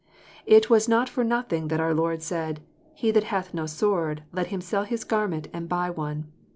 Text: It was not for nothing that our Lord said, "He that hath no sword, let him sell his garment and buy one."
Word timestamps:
It 0.47 0.67
was 0.67 0.89
not 0.89 1.09
for 1.09 1.23
nothing 1.23 1.67
that 1.67 1.79
our 1.79 1.93
Lord 1.93 2.23
said, 2.23 2.61
"He 2.95 3.11
that 3.11 3.25
hath 3.25 3.53
no 3.53 3.67
sword, 3.67 4.23
let 4.33 4.47
him 4.47 4.59
sell 4.59 4.83
his 4.85 5.03
garment 5.03 5.47
and 5.53 5.69
buy 5.69 5.91
one." 5.91 6.25